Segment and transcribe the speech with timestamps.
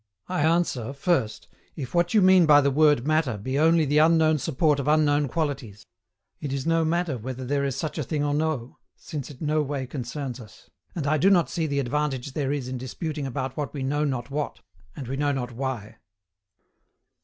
[0.27, 4.39] I answer, first, if what you mean by the word Matter be only the unknown
[4.39, 5.85] support of unknown qualities,
[6.39, 9.61] it is no matter whether there is such a thing or no, since it no
[9.61, 13.55] way concerns us; and I do not see the advantage there is in disputing about
[13.55, 14.61] what we know not what,
[14.95, 15.97] and we know not why.